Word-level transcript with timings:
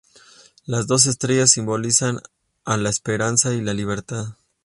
Las 0.65 0.87
dos 0.87 1.05
estrellas 1.05 1.51
simbolizan 1.51 2.21
a 2.65 2.75
la 2.77 2.89
esperanza 2.89 3.53
y 3.53 3.61
la 3.61 3.75
libertad. 3.75 4.29